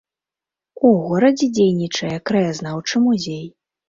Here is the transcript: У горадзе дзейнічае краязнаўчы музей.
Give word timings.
У 0.87 0.93
горадзе 1.09 1.49
дзейнічае 1.57 2.13
краязнаўчы 2.31 2.95
музей. 3.05 3.45